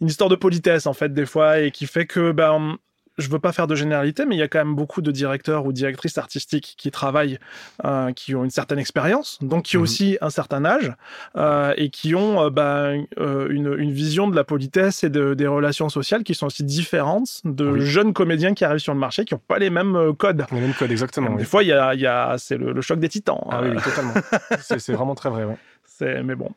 [0.00, 2.76] Une histoire de politesse, en fait, des fois, et qui fait que ben,
[3.18, 5.66] je veux pas faire de généralité, mais il y a quand même beaucoup de directeurs
[5.66, 7.38] ou directrices artistiques qui travaillent,
[7.84, 9.84] euh, qui ont une certaine expérience, donc qui ont mhm.
[9.84, 10.92] aussi un certain âge,
[11.36, 15.46] euh, et qui ont euh, bah, une, une, vision de la politesse et de, des
[15.46, 19.34] relations sociales qui sont aussi différentes de jeunes comédiens qui arrivent sur le marché, qui
[19.34, 20.44] n'ont pas les mêmes codes.
[20.50, 21.34] Les mêmes codes, exactement.
[21.34, 23.46] Des fois, il y a, y a c'est le, choc des titans.
[23.50, 24.14] Ah oui, totalement.
[24.60, 25.44] c'est vraiment très vrai.
[25.44, 25.56] Ouais.
[26.00, 26.50] Mais bon,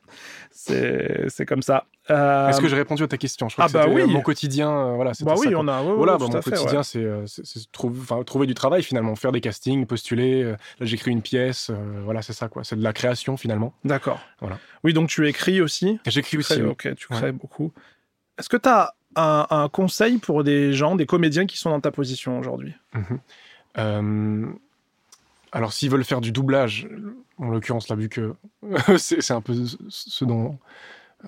[0.52, 1.86] c'est comme ça.
[2.10, 3.50] Euh, Est-ce que j'ai répondu à ta question?
[3.50, 4.04] Je crois ah bah oui.
[4.06, 5.12] Mon quotidien, euh, voilà.
[5.22, 5.82] Bah oui, on a.
[5.82, 7.26] voilà, bah, mon quotidien, c'est euh,
[7.72, 10.44] trouver, trouver du travail finalement, faire des castings, postuler.
[10.44, 11.72] là, j'écris une pièce.
[12.04, 12.64] voilà, c'est ça quoi.
[12.64, 13.74] C'est de la création finalement.
[13.84, 14.20] D'accord.
[14.40, 14.58] Voilà.
[14.84, 16.00] Oui, donc tu écris aussi?
[16.06, 16.62] J'écris aussi.
[16.62, 17.72] Ok, tu crées beaucoup.
[18.38, 21.92] Est-ce que tu as un, conseil pour des gens, des comédiens qui sont dans ta
[21.92, 22.74] position aujourd'hui?
[23.76, 24.56] Mhm.
[25.52, 26.88] alors, s'ils veulent faire du doublage,
[27.38, 28.34] en l'occurrence, là, vu que
[28.98, 29.54] c'est un peu
[29.90, 30.58] ce dont,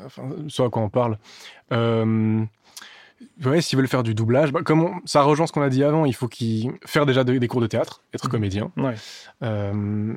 [0.05, 1.17] enfin, ce à quoi on parle.
[1.71, 2.43] Euh,
[3.45, 6.05] ouais, s'ils veulent faire du doublage, bah, comme ça rejoint ce qu'on a dit avant,
[6.05, 8.31] il faut qu'ils faire déjà des cours de théâtre, être mmh.
[8.31, 8.71] comédien,
[9.43, 10.13] euh,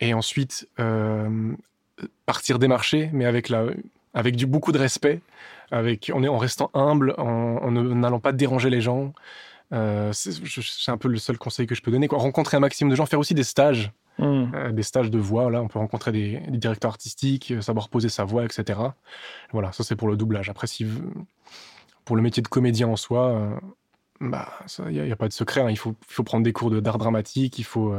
[0.00, 1.52] et ensuite euh,
[2.26, 3.66] partir des marchés, mais avec la,
[4.14, 5.20] avec du beaucoup de respect,
[5.70, 9.12] avec en, en restant humble, en n'allant pas déranger les gens.
[9.72, 12.06] Euh, c'est un peu le seul conseil que je peux donner.
[12.06, 12.18] Quoi.
[12.18, 14.54] Rencontrer un maximum de gens, faire aussi des stages, hmm.
[14.54, 15.50] euh, des stages de voix.
[15.50, 18.80] Là, on peut rencontrer des, directeurs artistiques, euh, savoir poser sa voix, etc.
[19.52, 20.48] Voilà, ça c'est pour le doublage.
[20.48, 20.86] Après, si
[22.04, 23.60] pour le métier de comédien en soi,
[24.20, 24.48] bah,
[24.90, 25.62] il n'y a, pas de secret.
[25.62, 25.70] Hein.
[25.70, 27.58] Il, faut, faut, prendre des cours d'art dramatique.
[27.58, 27.94] Il faut,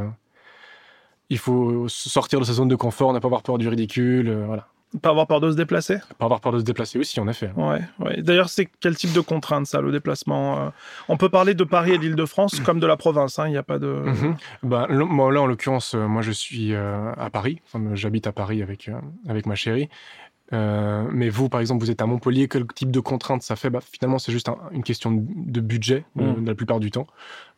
[1.29, 4.31] il faut sortir de sa zone de confort, ne pas avoir peur du ridicule.
[4.45, 4.67] voilà.
[5.01, 5.97] Pas avoir peur de se déplacer?
[6.17, 7.51] Pas avoir peur de se déplacer aussi, en effet.
[7.55, 8.21] Ouais, ouais.
[8.21, 10.69] D'ailleurs, c'est quel type de contrainte, ça, le déplacement euh?
[11.09, 13.63] On peut parler de Paris et d'Île-de-France comme de la province, il hein, n'y a
[13.63, 14.01] pas de...
[14.63, 17.61] Bah, là, en l'occurrence, euh, moi, je suis euh, à Paris.
[17.67, 18.89] Enfin, J'habite à Paris avec,
[19.27, 19.89] avec ma chérie.
[20.53, 23.69] Euh, mais vous, par exemple, vous êtes à Montpellier, quel type de contraintes ça fait?
[23.69, 26.45] Bah, Finalement, c'est juste une question de, budget, mm.
[26.45, 27.07] la plupart du temps.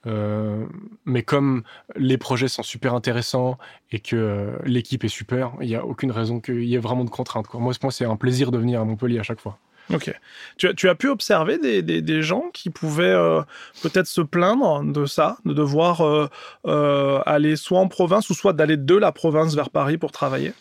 [0.06, 0.66] Euh,
[1.06, 1.64] mais comme
[1.98, 3.58] les projets sont super intéressants
[3.92, 7.04] et que euh, l'équipe est super, il n'y a aucune raison qu'il y ait vraiment
[7.04, 7.48] de contraintes.
[7.48, 7.60] Quoi.
[7.60, 9.58] Moi, moi c'est un plaisir de venir à Montpellier à chaque fois.
[9.94, 10.14] Ok.
[10.58, 13.16] Tu as, tu as pu observer des, des, des gens qui pouvaient
[13.82, 16.30] peut-être se plaindre de ça, de devoir
[17.26, 20.54] aller soit en province ou soit d'aller de la province vers Paris pour travailler?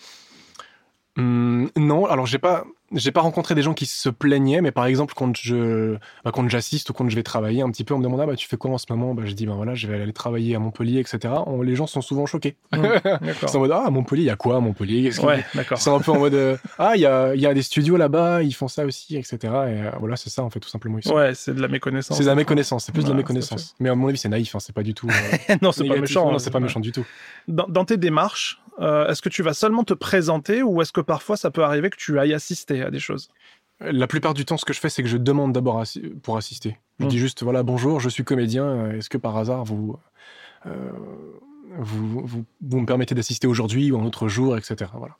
[1.16, 4.86] Hum, non, alors j'ai pas j'ai pas rencontré des gens qui se plaignaient, mais par
[4.86, 7.98] exemple, quand je, bah, quand j'assiste ou quand je vais travailler un petit peu, on
[7.98, 9.14] me demande ah, bah, tu fais quoi en ce moment?
[9.14, 11.34] Bah, Je dis bah voilà, je vais aller travailler à Montpellier, etc.
[11.62, 12.56] les gens sont souvent choqués.
[12.72, 12.84] Mmh,
[13.46, 15.44] c'est en mode ah, Montpellier, il y a quoi à Montpellier ouais.
[15.76, 18.42] C'est un peu en mode euh, ah, il y a, y a des studios là-bas,
[18.42, 19.38] ils font ça aussi, etc.
[19.42, 20.98] Et euh, voilà, c'est ça en fait, tout simplement.
[21.06, 22.16] Ouais, c'est de la méconnaissance.
[22.16, 23.74] C'est de la méconnaissance, c'est plus de la méconnaissance.
[23.80, 25.08] Mais à mon avis, c'est naïf, hein, c'est pas du tout.
[25.08, 26.30] Euh, non, c'est pas méchant.
[26.30, 27.04] Non, c'est pas méchant du tout.
[27.48, 31.36] Dans, dans tes démarches, est-ce que tu vas seulement te présenter ou est-ce que parfois
[31.36, 32.75] ça peut arriver que tu ailles assister?
[32.82, 33.28] À des choses
[33.80, 35.82] la plupart du temps, ce que je fais, c'est que je demande d'abord
[36.22, 36.78] pour assister.
[36.98, 37.08] Je mmh.
[37.08, 38.64] dis juste, voilà, bonjour, je suis comédien.
[38.64, 39.96] Euh, est-ce que par hasard, vous,
[40.66, 40.90] euh,
[41.78, 44.90] vous, vous, vous, me permettez d'assister aujourd'hui ou un autre jour, etc.
[44.94, 45.16] Voilà.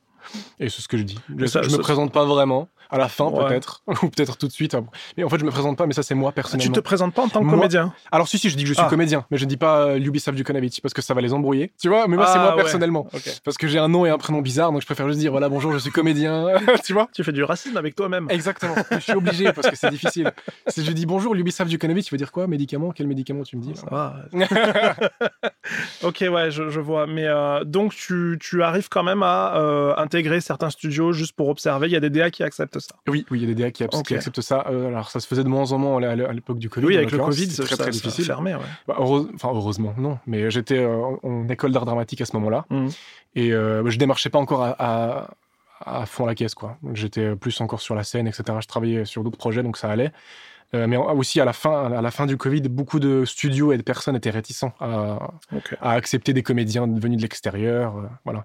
[0.60, 1.18] Et c'est ce que je dis.
[1.28, 2.68] Je, ne me présente pas vraiment.
[2.88, 3.82] À la fin, peut-être.
[4.02, 4.76] ou peut-être tout de suite.
[5.16, 6.72] Mais en fait, je me présente pas, mais ça, c'est moi personnellement.
[6.72, 8.74] tu te présentes pas en tant que comédien Alors, si, si, je dis que je
[8.74, 8.88] suis ah.
[8.88, 11.72] comédien, mais je ne dis pas euh, Ubisoft Djukanovic parce que ça va les embrouiller.
[11.80, 13.08] Tu vois, mais moi, c'est ah, moi personnellement.
[13.44, 15.48] Parce que j'ai un nom et un prénom bizarre, donc je préfère juste dire voilà,
[15.48, 16.46] bonjour, je suis comédien.
[16.84, 18.28] tu vois Tu fais du racisme avec toi-même.
[18.30, 18.74] Exactement.
[18.90, 20.32] je suis obligé parce que c'est difficile.
[20.68, 22.46] Si je dis bonjour, Ubisoft Djukanovic, tu veux dire quoi?
[22.46, 22.92] Médicament?
[22.92, 23.72] Quel médicament tu me dis
[26.02, 27.06] ok, ouais, je, vois.
[27.06, 31.48] Mais euh, donc, tu, tu, arrives quand même à euh, intégrer certains studios juste pour
[31.48, 31.88] observer.
[31.88, 32.94] Il y a des DA qui acceptent ça.
[33.08, 34.66] Oui, oui, il y a des DA qui, acceptent ça.
[34.70, 36.86] Euh, alors, ça se faisait de moins en moins à l'époque du Covid.
[36.86, 38.24] Oui, avec le Covid, c'est très, très difficile.
[38.24, 38.60] Fermé, ouais.
[38.86, 40.18] Bah, enfin, heureusement, non.
[40.26, 42.64] Mais j'étais euh, en école d'art dramatique à ce moment-là.
[42.70, 42.88] Mmh.
[43.34, 45.30] Et euh, je démarchais pas encore à, à,
[46.06, 46.78] fond la caisse, quoi.
[46.92, 48.44] J'étais plus encore sur la scène, etc.
[48.60, 50.12] Je travaillais sur d'autres projets, donc ça allait.
[50.74, 53.76] Euh, mais aussi à la fin, à la fin du Covid, beaucoup de studios et
[53.76, 55.30] de personnes étaient réticents à,
[55.80, 58.44] accepter des comédiens venus de l'extérieur, euh, voilà.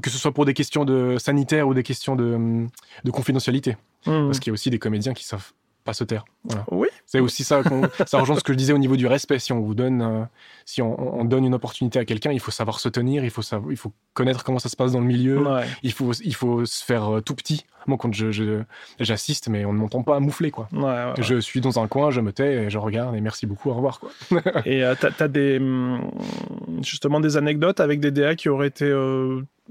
[0.00, 2.66] que ce soit pour des questions de sanitaires ou des questions de,
[3.02, 3.76] de confidentialité,
[4.06, 4.26] mmh.
[4.26, 5.52] parce qu'il y a aussi des comédiens qui savent
[5.88, 6.26] pas se taire.
[6.70, 6.88] Oui.
[7.06, 7.62] C'est aussi ça.
[8.06, 9.38] ça rejoint ce que je disais au niveau du respect.
[9.38, 10.24] Si on vous donne, euh,
[10.66, 13.72] si on, donne une opportunité à quelqu'un, il faut savoir se tenir, il faut savoir,
[13.72, 15.42] il faut connaître comment ça se passe dans le milieu.
[15.82, 17.64] Il faut, il faut se faire euh, tout petit.
[17.86, 18.62] Moi, quand je,
[19.00, 20.68] j'assiste, mais on ne m'entend pas moufler, quoi.
[21.18, 23.74] je suis dans un coin, je me tais et je regarde et merci beaucoup, au
[23.74, 24.10] revoir, quoi.
[24.66, 26.10] et euh, tu as, des, hum,
[26.82, 28.92] justement des anecdotes avec des DA qui auraient été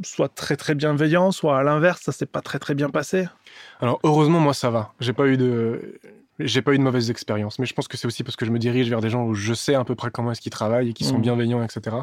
[0.03, 3.27] soit très très bienveillants, soit à l'inverse, ça s'est pas très très bien passé?
[3.82, 4.93] Alors heureusement, moi ça va.
[5.00, 6.00] J'ai pas eu de,
[6.39, 7.60] j'ai pas eu de mauvaise expérience.
[7.60, 9.34] Mais je pense que c'est aussi parce que je me dirige vers des gens où
[9.34, 11.22] je sais à peu près comment est-ce qu'ils travaillent et qui sont mmh.
[11.22, 11.98] bienveillants, etc.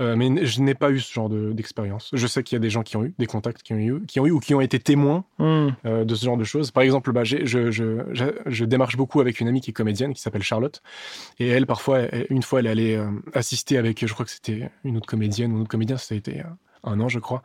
[0.00, 2.10] Euh, mais je n'ai pas eu ce genre d'expérience.
[2.12, 4.04] je sais qu'il y a des gens qui ont eu des contacts, qui ont eu,
[4.06, 5.68] qui ont eu ou qui ont été témoins mmh.
[5.86, 6.72] euh, de ce genre de choses.
[6.72, 10.20] Par exemple, bah, je, je, je, démarche beaucoup avec une amie qui est comédienne, qui
[10.20, 10.82] s'appelle Charlotte.
[11.38, 14.96] Et elle, parfois, une fois, elle allait euh, assister avec, je crois que c'était une
[14.96, 16.42] autre comédienne ou un autre comédien, ça a été
[16.84, 17.42] un an, je crois,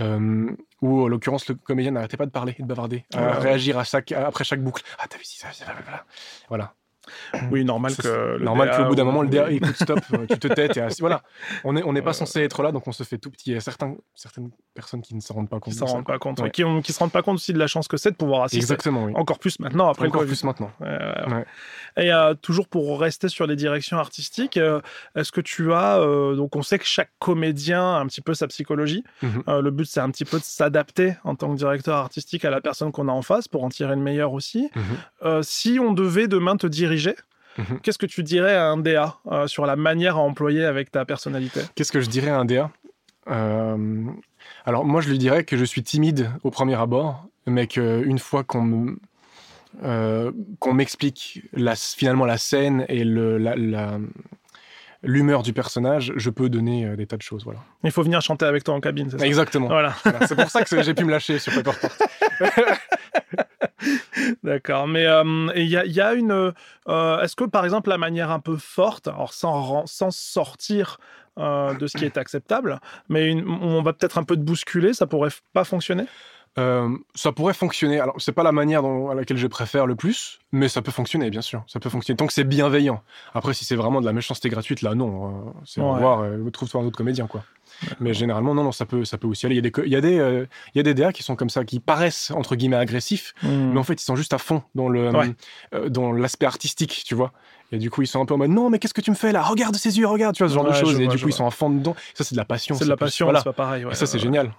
[0.00, 0.50] euh,
[0.82, 4.12] où, en l'occurrence, le comédien n'arrêtait pas de parler de bavarder, à réagir à chaque,
[4.12, 4.82] après chaque boucle.
[4.98, 5.48] Ah, t'as vu ça,
[6.48, 6.74] voilà.
[7.50, 8.38] Oui, normal que.
[8.38, 10.76] Normal qu'au bout d'un moment, le DA, écoute, stop, tu te têtes.
[10.76, 11.22] Et voilà.
[11.64, 13.50] On n'est on n'est pas censé être là, donc on se fait tout petit.
[13.50, 15.72] Il y a certains, certaines personnes qui ne s'en rendent pas compte.
[15.72, 16.50] Qui s'en rendent pas compte.
[16.52, 18.62] Qui, ne se rendent pas compte aussi de la chance que c'est de pouvoir assister.
[18.62, 19.12] Exactement, oui.
[19.14, 20.70] Encore plus maintenant, après Encore plus maintenant.
[21.96, 24.80] Et euh, toujours pour rester sur les directions artistiques, euh,
[25.16, 25.98] est-ce que tu as.
[25.98, 29.04] Euh, donc, on sait que chaque comédien a un petit peu sa psychologie.
[29.22, 29.42] Mhm.
[29.46, 32.60] le but, c'est un petit peu de s'adapter en tant que directeur artistique à la
[32.60, 34.70] personne qu'on a en face pour en tirer le meilleur aussi.
[34.74, 35.42] Mhm.
[35.42, 36.99] si on devait demain te diriger,
[37.58, 37.80] Mhm.
[37.82, 41.60] Qu'est-ce que tu dirais à un DA sur la manière à employer avec ta personnalité?
[41.74, 42.70] Qu'est-ce que je dirais à un DA
[43.26, 48.44] Alors moi, je lui dirais que je suis timide au premier abord, mais qu'une fois
[48.44, 48.96] qu'on
[49.80, 51.42] qu'on m'explique
[51.96, 53.54] finalement la scène et le, la,
[55.02, 57.44] l'humeur du personnage, je peux donner euh, des tas de choses.
[57.44, 57.60] Voilà.
[57.84, 59.26] Il faut venir chanter avec toi en cabine, c'est ça?
[59.26, 59.68] Exactement.
[59.68, 59.94] Voilà.
[60.26, 61.90] c'est pour ça que j'ai pu me lâcher sur Paperport.
[64.42, 66.52] D'accord, mais euh, il y, a une.
[66.88, 70.98] Euh, est-ce que par exemple la manière un peu forte, alors sans, sans sortir
[71.36, 75.30] de ce qui est acceptable, mais on va peut-être un peu te bousculer, ça pourrait
[75.54, 76.04] pas fonctionner?
[76.58, 78.00] Euh, ça pourrait fonctionner.
[78.00, 80.90] Alors, c'est pas la manière dont, à laquelle je préfère le plus, mais ça peut
[80.90, 81.62] fonctionner, bien sûr.
[81.66, 83.02] Ça peut fonctionner tant que c'est bienveillant.
[83.34, 85.26] Après, si c'est vraiment de la méchanceté gratuite, là, non.
[85.26, 87.44] Euh, c'est au revoir, euh, trouve-toi un autre comédien, quoi.
[88.00, 89.56] Mais généralement, non, non, ça peut, ça peut aussi aller.
[89.56, 91.36] Il y a des, il y a des, il y a des DA qui sont
[91.36, 93.72] comme ça, qui paraissent entre guillemets agressifs, hmm.
[93.72, 95.10] mais en fait, ils sont juste à fond dans le,
[95.88, 97.32] dans l'aspect artistique, tu vois.
[97.72, 99.16] Et du coup, ils sont un peu en mode non, mais qu'est-ce que tu me
[99.16, 99.42] fais là?
[99.42, 101.00] Regarde ses yeux, regarde, tu vois, ce genre de choses.
[101.00, 101.94] et du coup, ils sont à fond dedans.
[102.14, 102.74] Ça, c'est de la passion.
[102.74, 103.84] C'est de la passion, c'est pas pareil.
[103.90, 104.52] et ça, c'est génial.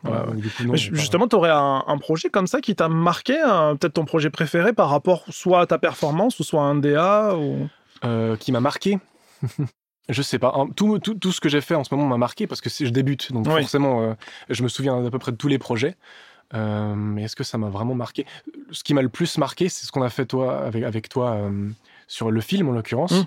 [0.74, 3.34] justement, tu aurais un, projet comme ça qui t'a marqué,
[3.80, 7.36] peut-être ton projet préféré par rapport soit à ta performance ou soit à un DA
[7.36, 7.68] ou...
[8.04, 8.98] Euh, qui m'a marqué?
[10.10, 10.54] Je sais pas.
[10.76, 12.90] Tout, tout, tout ce que j'ai fait en ce moment m'a marqué parce que je
[12.90, 13.32] débute.
[13.32, 14.14] Donc forcément, euh,
[14.50, 15.96] je me souviens à peu près de tous les projets.
[16.54, 18.26] Euh, mais est-ce que ça m'a vraiment marqué?
[18.72, 21.50] Ce qui m'a le plus marqué, c'est ce qu'on a fait toi, avec, avec toi
[22.08, 23.14] sur le film en l'occurrence.
[23.14, 23.26] Mmh.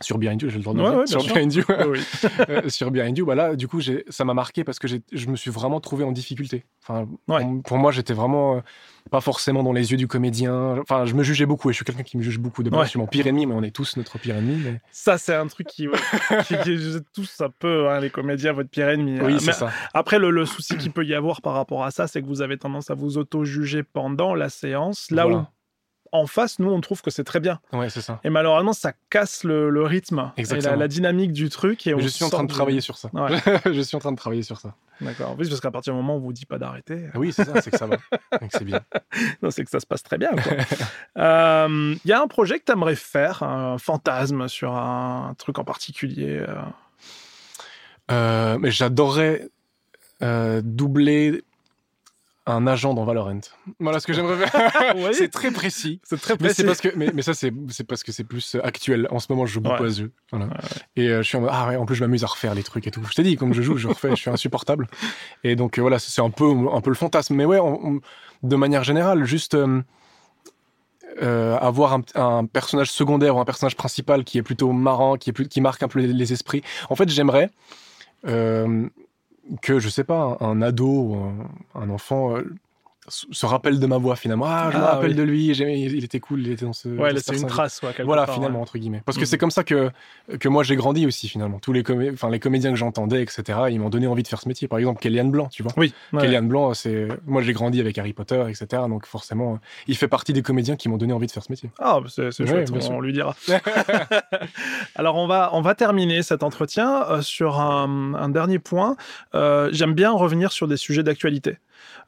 [0.00, 1.64] Sur Behind You, j'ai le droit de ouais, sur, Behind you.
[2.48, 3.24] Euh, sur Behind You.
[3.24, 6.64] voilà, du coup, ça m'a marqué parce que je me suis vraiment trouvé en difficulté.
[6.86, 7.08] Enfin,
[7.64, 8.60] pour, moi, j'étais vraiment euh,
[9.10, 10.78] pas forcément dans les yeux du comédien.
[10.78, 12.62] Enfin, je me jugeais beaucoup et je suis quelqu'un qui me juge beaucoup.
[12.62, 14.78] De je suis mon pire ennemi, mais on est tous notre pire ennemi.
[14.92, 15.88] Ça, c'est un truc qui,
[16.46, 16.78] qui, qui
[17.12, 19.20] tous un peu, hein, les comédiens, votre pire ennemi.
[19.20, 19.70] Oui, c'est ça.
[19.94, 22.56] Après, le, souci qu'il peut y avoir par rapport à ça, c'est que vous avez
[22.56, 25.44] tendance à vous auto-juger pendant la séance, là où
[26.12, 27.60] en face, nous, on trouve que c'est très bien.
[27.72, 28.20] Ouais, c'est ça.
[28.24, 31.86] Et malheureusement, ça casse le, rythme et la, dynamique du truc.
[31.86, 33.10] Et je suis en train de travailler sur ça.
[33.66, 34.74] je suis en train de travailler sur ça.
[35.00, 35.36] D'accord.
[35.38, 37.06] Oui, parce qu'à partir du moment où on vous dit pas d'arrêter.
[37.14, 37.96] Ah oui, c'est ça, c'est que ça va.
[38.50, 38.80] c'est bien.
[39.42, 40.30] non, c'est que ça se passe très bien.
[41.16, 45.58] Il euh, y a un projet que tu aimerais faire, un fantasme sur un, truc
[45.58, 46.54] en particulier euh?
[48.10, 49.48] Euh, mais j'adorerais
[50.20, 51.44] doubler
[52.48, 53.40] un agent dans Valorant.
[53.78, 54.94] Voilà ce que j'aimerais faire.
[55.12, 56.00] c'est très précis.
[56.02, 56.62] C'est très précis.
[56.62, 57.52] Mais, parce que, mais, ça, c'est
[57.86, 59.06] parce que c'est plus euh, actuel.
[59.10, 60.12] En ce moment, je joue beaucoup à ce jeu.
[60.96, 62.62] Et euh, je suis en mode, ah ouais, en plus, je m'amuse à refaire les
[62.62, 63.02] trucs et tout.
[63.04, 64.86] Je t'ai dit, comme je joue, je refais, je suis insupportable.
[65.44, 67.34] Et donc, euh, voilà, c'est un peu, un peu le fantasme.
[67.34, 67.58] Mais ouais,
[68.42, 69.56] de manière générale, juste
[71.20, 75.48] avoir un, personnage secondaire ou un personnage principal qui est plutôt marrant, qui, est plus,
[75.48, 76.62] qui marque un peu les, esprits.
[76.88, 77.50] En fait, j'aimerais
[79.62, 81.16] que, je sais pas, un, ado
[81.74, 82.54] un, enfant euh,
[83.08, 84.46] se rappelle de ma voix finalement.
[84.48, 86.88] Ah, je me ah, rappelle de lui, il était cool, il était dans ce.
[86.88, 89.02] Ouais, c'est une trace, Voilà, finalement, entre guillemets.
[89.04, 89.26] Parce que mm.
[89.26, 89.90] c'est comme ça que,
[90.38, 91.58] que moi j'ai grandi aussi, finalement.
[91.58, 94.48] Tous les, enfin, les comédiens que j'entendais, etc., ils m'ont donné envie de faire ce
[94.48, 94.68] métier.
[94.68, 95.72] Par exemple, Kellyanne Blanc, tu vois.
[95.76, 95.94] Oui.
[96.12, 97.08] Kellyanne Blanc, c'est.
[97.26, 100.88] Moi j'ai grandi avec Harry Potter, etc., donc forcément, il fait partie des comédiens qui
[100.88, 101.70] m'ont donné envie de faire ce métier.
[101.78, 103.34] Ah, bah, c'est chouette, on, lui dira.
[104.94, 108.96] Alors, on va, on va terminer cet entretien euh, sur un, un, dernier point.
[109.34, 111.58] Euh, j'aime bien revenir sur des sujets d'actualité.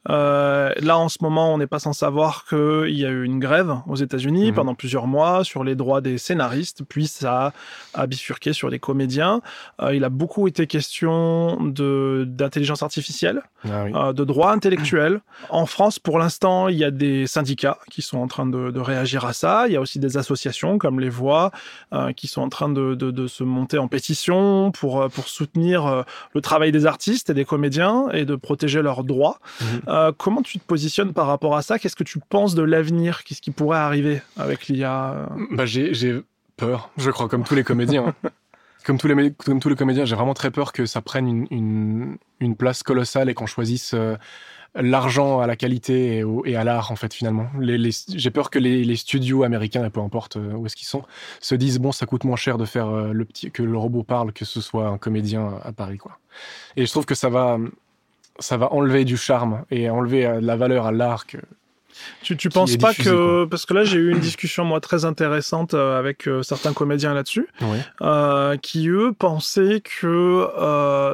[0.09, 3.39] Euh, là, en ce moment, on n'est pas sans savoir qu'il y a eu une
[3.39, 4.55] grève aux États-Unis mhm.
[4.55, 7.53] pendant plusieurs mois sur les droits des scénaristes, puis ça
[7.93, 9.41] a bifurqué sur les comédiens.
[9.81, 15.21] Euh, il a beaucoup été question de d'intelligence artificielle, ah euh, de droits intellectuels.
[15.49, 19.25] En France, pour l'instant, il y a des syndicats qui sont en train de, réagir
[19.25, 19.67] à ça.
[19.67, 21.51] Il y a aussi des associations comme les Voix
[22.15, 26.71] qui sont en train de, de, se monter en pétition pour pour soutenir le travail
[26.71, 29.39] des artistes et des comédiens et de protéger leurs droits.
[29.61, 29.90] Mhm.
[29.91, 31.77] Euh, comment tu te positionnes par rapport à ça?
[31.77, 33.23] Qu'est-ce que tu penses de l'avenir?
[33.23, 36.21] Qu'est-ce qui pourrait arriver avec l'IA bah, J'ai
[36.55, 38.15] peur, je crois, comme tous les comédiens.
[38.85, 42.17] comme, tous les, comme tous les comédiens, j'ai vraiment très peur que ça prenne une,
[42.39, 44.15] une, place colossale et qu'on choisisse euh,
[44.75, 47.47] l'argent à la qualité et, à l'art, en fait, finalement.
[47.59, 51.03] Les, j'ai peur que les, studios américains, peu importe euh, où est-ce qu'ils sont,
[51.41, 54.31] se disent bon, ça coûte moins cher de faire le petit, que le robot parle
[54.31, 56.17] que ce soit un comédien à Paris, quoi.
[56.77, 57.57] Et je trouve que ça va
[58.41, 61.25] ça va enlever du charme et enlever euh, de la valeur à l'art
[62.23, 65.73] tu, tu penses pas que parce que là j'ai eu une discussion moi très intéressante
[65.73, 67.47] euh, avec euh, certains comédiens là-dessus
[68.61, 70.47] qui eux pensaient que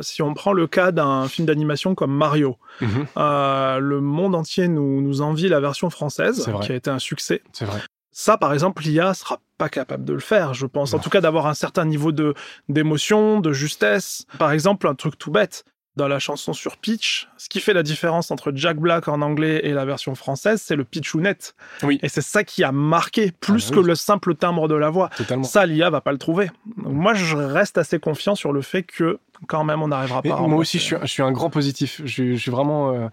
[0.01, 3.07] si on prend le cas d'un film d'animation comme Mario mhm.
[3.15, 7.41] le monde entier nous, nous envie la version française qui a été un succès.
[7.53, 7.79] C'est vrai.
[8.11, 10.93] Ça par exemple l'IA sera pas capable de le faire je pense.
[10.93, 12.33] En tout cas d'avoir un certain niveau de
[12.69, 14.25] d'émotion de justesse.
[14.37, 15.65] Par exemple un truc tout bête
[15.97, 17.27] dans la chanson sur pitch.
[17.37, 20.75] Ce qui fait la différence entre Jack Black en anglais et la version française, c'est
[20.75, 21.55] le pitch ou net.
[21.83, 21.99] Oui.
[22.03, 24.89] Et c'est ça qui a marqué plus ah bah que le simple timbre de la
[24.89, 25.09] voix.
[25.17, 25.43] Totalement.
[25.43, 26.49] Ça, l'IA va pas le trouver.
[26.77, 30.39] moi, je reste assez confiant sur le fait que quand même, on n'arrivera pas.
[30.39, 32.01] moi aussi, je suis, un grand positif.
[32.05, 32.93] Je, suis vraiment.
[32.93, 33.07] Euh,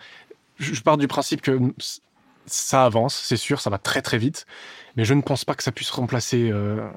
[0.58, 1.58] je pars du principe que
[2.46, 4.46] ça avance, c'est sûr, ça va très très vite,
[4.96, 6.88] mais je ne pense pas que ça puisse remplacer euh,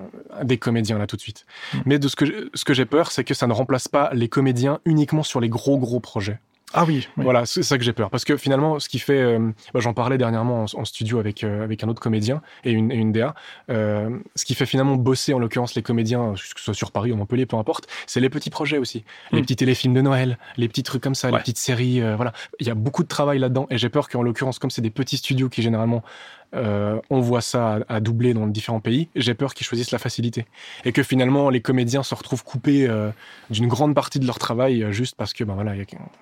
[0.44, 1.46] des comédiens là tout de suite.
[1.74, 1.78] Mm.
[1.86, 4.30] Mais de ce que, ce que j'ai peur, c'est que ça ne remplace pas les
[4.30, 6.40] comédiens uniquement sur les gros gros projets.
[6.74, 8.10] Ah oui, Voilà, c'est ça que j'ai peur.
[8.10, 9.22] Parce que finalement, ce qui fait.
[9.22, 9.40] Euh,
[9.74, 13.14] bah, j'en parlais dernièrement en, studio avec, euh, avec un autre comédien et une, une
[13.14, 13.36] DA.
[13.70, 17.14] Euh, ce qui fait finalement bosser, en l'occurrence, les comédiens, que ce soit sur Paris
[17.14, 19.06] ou Montpellier, peu importe, c'est les petits projets aussi.
[19.32, 19.42] Les hmm.
[19.44, 22.02] petits téléfilms de Noël, les petits trucs comme ça, les petites séries.
[22.16, 22.34] voilà.
[22.60, 23.68] Il y a beaucoup de travail là-dedans.
[23.70, 26.04] Et j'ai peur qu'en l'occurrence, comme c'est des petits studios qui généralement
[26.56, 29.10] euh, on voit ça à, doubler dans différents pays.
[29.16, 30.46] J'ai peur qu'ils choisissent la facilité
[30.86, 33.10] et que finalement les comédiens se retrouvent coupés euh,
[33.50, 35.74] d'une grande partie de leur travail euh, juste parce que ben voilà,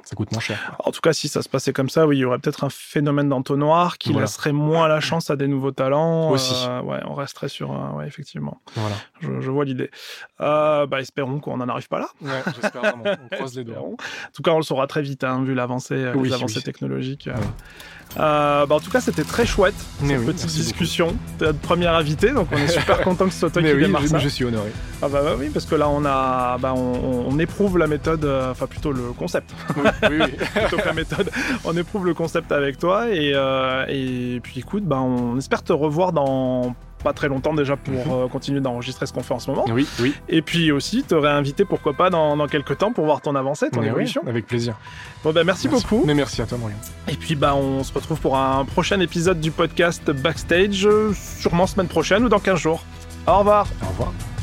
[0.03, 0.75] ça coûte moins cher.
[0.83, 2.69] En tout cas, si ça se passait comme ça, oui, il y aurait peut-être un
[2.69, 6.31] phénomène d'entonnoir qui laisserait moins la chance à des nouveaux talents.
[6.31, 6.53] Aussi.
[6.83, 8.61] ouais, on resterait sur, ouais, effectivement.
[8.75, 8.95] Voilà.
[9.21, 9.91] Je, vois l'idée.
[10.39, 12.07] bah, espérons qu'on n'en arrive pas là.
[12.21, 13.03] Ouais, j'espère vraiment.
[13.31, 13.75] On croise les doigts.
[13.85, 17.29] En tout cas, on le saura très vite, hein, vu l'avancée, les avancées technologiques.
[18.17, 21.15] Euh, bah en tout cas, c'était très chouette cette petite discussion.
[21.37, 23.81] T'es notre première invitée, donc on est super content que ce soit toi qui oui,
[23.81, 24.19] démarre ça.
[24.19, 24.71] Je suis honoré.
[25.01, 28.23] Ah bah, bah, oui, parce que là on a, bah, on, on, éprouve la méthode,
[28.23, 29.53] euh, enfin plutôt le concept.
[29.75, 30.45] Oui, oui, oui.
[30.61, 31.29] plutôt que la méthode.
[31.65, 35.73] On éprouve le concept avec toi et, euh, et puis écoute, bah, on espère te
[35.73, 36.73] revoir dans
[37.05, 38.23] pas très longtemps déjà pour mhm.
[38.23, 39.65] euh, continuer d'enregistrer ce qu'on fait en ce moment.
[39.69, 40.15] Oui, oui.
[40.27, 43.69] Et puis aussi, te réinviter pourquoi pas dans, dans, quelques temps pour voir ton avancée,
[43.69, 44.23] ton évolution.
[44.25, 44.75] avec plaisir.
[45.23, 46.03] Bon ben merci, beaucoup.
[46.07, 46.77] Mais merci à toi, Morgan.
[47.07, 51.67] Et puis bah on se retrouve pour un prochain épisode du podcast Backstage, euh, sûrement
[51.67, 52.83] semaine prochaine ou dans 15 jours.
[53.27, 53.67] Au revoir.
[53.83, 54.34] Au revoir.